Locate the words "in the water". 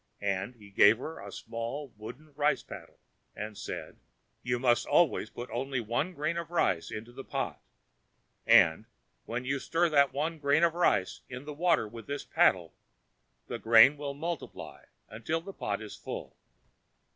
11.29-11.87